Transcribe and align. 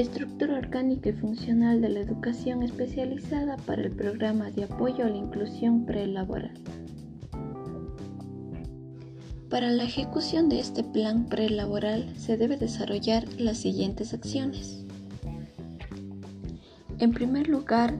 Estructura 0.00 0.56
orgánica 0.56 1.10
y 1.10 1.12
funcional 1.12 1.82
de 1.82 1.90
la 1.90 2.00
educación 2.00 2.62
especializada 2.62 3.58
para 3.58 3.82
el 3.82 3.90
programa 3.90 4.50
de 4.50 4.64
apoyo 4.64 5.04
a 5.04 5.10
la 5.10 5.18
inclusión 5.18 5.84
prelaboral. 5.84 6.54
Para 9.50 9.68
la 9.68 9.84
ejecución 9.84 10.48
de 10.48 10.58
este 10.58 10.82
plan 10.82 11.26
prelaboral 11.26 12.16
se 12.16 12.38
debe 12.38 12.56
desarrollar 12.56 13.28
las 13.36 13.58
siguientes 13.58 14.14
acciones. 14.14 14.86
En 16.98 17.12
primer 17.12 17.48
lugar, 17.48 17.98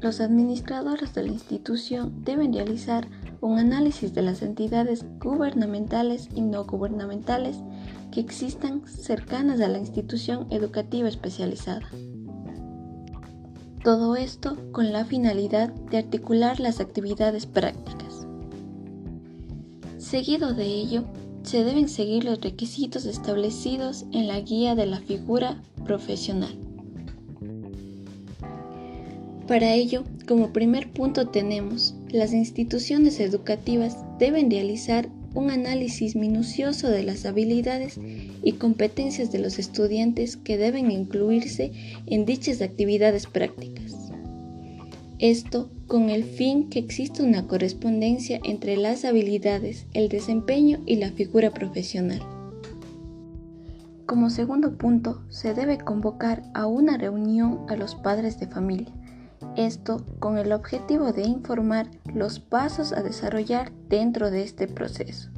los 0.00 0.22
administradores 0.22 1.12
de 1.12 1.24
la 1.24 1.32
institución 1.32 2.24
deben 2.24 2.54
realizar 2.54 3.06
un 3.42 3.58
análisis 3.58 4.14
de 4.14 4.22
las 4.22 4.40
entidades 4.40 5.04
gubernamentales 5.18 6.28
y 6.34 6.40
no 6.40 6.64
gubernamentales 6.64 7.58
que 8.12 8.20
existan 8.20 8.86
cercanas 8.86 9.60
a 9.60 9.68
la 9.68 9.78
institución 9.78 10.46
educativa 10.50 11.08
especializada. 11.08 11.82
Todo 13.82 14.14
esto 14.14 14.56
con 14.70 14.92
la 14.92 15.04
finalidad 15.04 15.70
de 15.72 15.98
articular 15.98 16.60
las 16.60 16.78
actividades 16.78 17.46
prácticas. 17.46 18.28
Seguido 19.98 20.54
de 20.54 20.66
ello, 20.66 21.04
se 21.42 21.64
deben 21.64 21.88
seguir 21.88 22.22
los 22.22 22.40
requisitos 22.40 23.06
establecidos 23.06 24.06
en 24.12 24.28
la 24.28 24.38
guía 24.38 24.76
de 24.76 24.86
la 24.86 25.00
figura 25.00 25.60
profesional. 25.84 26.61
Para 29.52 29.74
ello, 29.74 30.04
como 30.26 30.54
primer 30.54 30.90
punto 30.94 31.28
tenemos, 31.28 31.94
las 32.08 32.32
instituciones 32.32 33.20
educativas 33.20 33.98
deben 34.18 34.50
realizar 34.50 35.10
un 35.34 35.50
análisis 35.50 36.16
minucioso 36.16 36.88
de 36.88 37.02
las 37.02 37.26
habilidades 37.26 38.00
y 38.42 38.52
competencias 38.52 39.30
de 39.30 39.40
los 39.40 39.58
estudiantes 39.58 40.38
que 40.38 40.56
deben 40.56 40.90
incluirse 40.90 41.70
en 42.06 42.24
dichas 42.24 42.62
actividades 42.62 43.26
prácticas. 43.26 44.10
Esto 45.18 45.70
con 45.86 46.08
el 46.08 46.24
fin 46.24 46.70
que 46.70 46.78
exista 46.78 47.22
una 47.22 47.46
correspondencia 47.46 48.40
entre 48.44 48.78
las 48.78 49.04
habilidades, 49.04 49.84
el 49.92 50.08
desempeño 50.08 50.80
y 50.86 50.96
la 50.96 51.10
figura 51.10 51.50
profesional. 51.50 52.22
Como 54.06 54.30
segundo 54.30 54.78
punto, 54.78 55.20
se 55.28 55.52
debe 55.52 55.76
convocar 55.76 56.42
a 56.54 56.66
una 56.66 56.96
reunión 56.96 57.66
a 57.68 57.76
los 57.76 57.94
padres 57.94 58.40
de 58.40 58.46
familia 58.46 58.90
esto 59.56 60.04
con 60.18 60.38
el 60.38 60.52
objetivo 60.52 61.12
de 61.12 61.22
informar 61.22 61.90
los 62.14 62.40
pasos 62.40 62.92
a 62.92 63.02
desarrollar 63.02 63.72
dentro 63.88 64.30
de 64.30 64.42
este 64.42 64.68
proceso, 64.68 65.30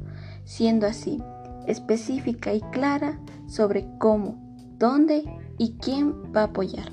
siendo 0.43 0.87
así 0.87 1.21
específica 1.67 2.53
y 2.53 2.61
clara 2.61 3.19
sobre 3.47 3.87
cómo, 3.99 4.37
dónde 4.77 5.23
y 5.57 5.73
quién 5.73 6.13
va 6.35 6.41
a 6.41 6.45
apoyar. 6.45 6.91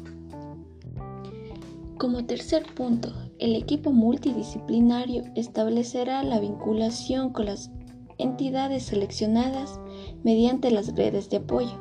Como 1.98 2.24
tercer 2.24 2.64
punto, 2.74 3.12
el 3.38 3.54
equipo 3.54 3.92
multidisciplinario 3.92 5.24
establecerá 5.34 6.22
la 6.22 6.40
vinculación 6.40 7.30
con 7.30 7.46
las 7.46 7.70
entidades 8.18 8.84
seleccionadas 8.84 9.80
mediante 10.22 10.70
las 10.70 10.94
redes 10.94 11.30
de 11.30 11.38
apoyo. 11.38 11.80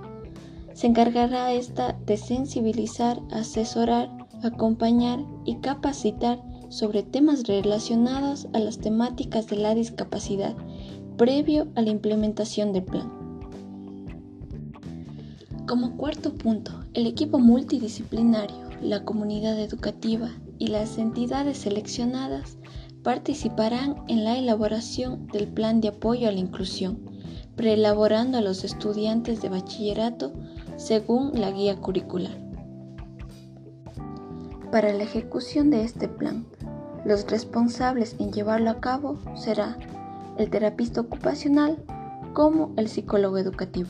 Se 0.73 0.87
encargará 0.87 1.51
esta 1.51 1.93
de 2.05 2.17
sensibilizar, 2.17 3.19
asesorar 3.31 4.09
acompañar 4.43 5.19
y 5.45 5.55
capacitar 5.57 6.41
sobre 6.69 7.03
temas 7.03 7.43
relacionados 7.43 8.47
a 8.53 8.59
las 8.59 8.79
temáticas 8.79 9.47
de 9.47 9.57
la 9.57 9.75
discapacidad 9.75 10.55
previo 11.17 11.67
a 11.75 11.81
la 11.81 11.89
implementación 11.89 12.73
del 12.73 12.83
plan. 12.83 13.11
Como 15.67 15.95
cuarto 15.95 16.33
punto, 16.33 16.71
el 16.93 17.05
equipo 17.05 17.39
multidisciplinario, 17.39 18.57
la 18.81 19.05
comunidad 19.05 19.59
educativa 19.59 20.29
y 20.57 20.67
las 20.67 20.97
entidades 20.97 21.59
seleccionadas 21.59 22.57
participarán 23.03 23.95
en 24.07 24.23
la 24.23 24.37
elaboración 24.37 25.27
del 25.27 25.47
plan 25.47 25.81
de 25.81 25.89
apoyo 25.89 26.27
a 26.27 26.31
la 26.31 26.39
inclusión, 26.39 26.99
preelaborando 27.55 28.37
a 28.37 28.41
los 28.41 28.63
estudiantes 28.63 29.41
de 29.41 29.49
bachillerato 29.49 30.33
según 30.77 31.39
la 31.39 31.51
guía 31.51 31.75
curricular. 31.77 32.50
Para 34.71 34.93
la 34.93 35.03
ejecución 35.03 35.69
de 35.69 35.83
este 35.83 36.07
plan, 36.07 36.45
los 37.03 37.29
responsables 37.29 38.15
en 38.19 38.31
llevarlo 38.31 38.69
a 38.69 38.79
cabo 38.79 39.19
será 39.35 39.77
el 40.37 40.49
terapista 40.49 41.01
ocupacional 41.01 41.83
como 42.33 42.71
el 42.77 42.87
psicólogo 42.87 43.37
educativo. 43.37 43.89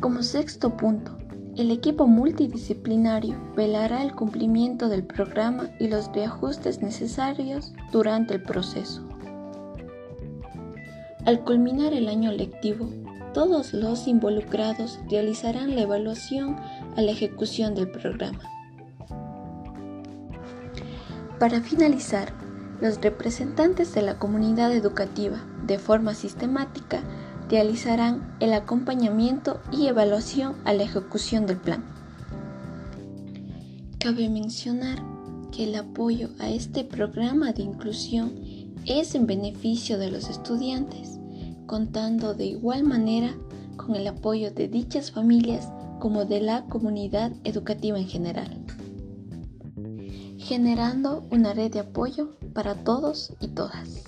Como 0.00 0.22
sexto 0.22 0.76
punto, 0.76 1.16
el 1.56 1.70
equipo 1.70 2.06
multidisciplinario 2.06 3.36
velará 3.56 4.02
el 4.02 4.14
cumplimiento 4.14 4.90
del 4.90 5.04
programa 5.04 5.70
y 5.78 5.88
los 5.88 6.12
reajustes 6.12 6.82
necesarios 6.82 7.72
durante 7.90 8.34
el 8.34 8.42
proceso. 8.42 9.02
Al 11.24 11.42
culminar 11.44 11.94
el 11.94 12.08
año 12.08 12.32
lectivo, 12.32 12.88
todos 13.32 13.72
los 13.72 14.06
involucrados 14.06 14.98
realizarán 15.08 15.74
la 15.74 15.82
evaluación 15.82 16.56
a 16.96 17.02
la 17.02 17.10
ejecución 17.10 17.74
del 17.74 17.90
programa. 17.90 18.40
Para 21.38 21.60
finalizar, 21.60 22.32
los 22.80 23.00
representantes 23.00 23.94
de 23.94 24.02
la 24.02 24.18
comunidad 24.18 24.72
educativa, 24.72 25.38
de 25.66 25.78
forma 25.78 26.14
sistemática, 26.14 27.02
realizarán 27.48 28.36
el 28.40 28.52
acompañamiento 28.52 29.60
y 29.72 29.86
evaluación 29.86 30.56
a 30.64 30.72
la 30.72 30.82
ejecución 30.82 31.46
del 31.46 31.58
plan. 31.58 31.84
Cabe 33.98 34.28
mencionar 34.28 34.98
que 35.50 35.64
el 35.64 35.74
apoyo 35.74 36.30
a 36.38 36.48
este 36.48 36.84
programa 36.84 37.52
de 37.52 37.62
inclusión 37.62 38.34
es 38.86 39.14
en 39.14 39.26
beneficio 39.26 39.98
de 39.98 40.10
los 40.10 40.30
estudiantes 40.30 41.19
contando 41.70 42.34
de 42.34 42.46
igual 42.46 42.82
manera 42.82 43.32
con 43.76 43.94
el 43.94 44.08
apoyo 44.08 44.50
de 44.50 44.66
dichas 44.66 45.12
familias 45.12 45.68
como 46.00 46.24
de 46.24 46.40
la 46.40 46.64
comunidad 46.64 47.30
educativa 47.44 47.96
en 47.96 48.08
general, 48.08 48.66
generando 50.36 51.24
una 51.30 51.54
red 51.54 51.70
de 51.70 51.78
apoyo 51.78 52.30
para 52.54 52.74
todos 52.74 53.32
y 53.38 53.46
todas. 53.54 54.02